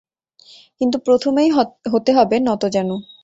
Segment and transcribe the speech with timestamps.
[0.81, 1.49] কিন্তু প্রথমেই,
[1.93, 2.95] হতে হবে নতজানু।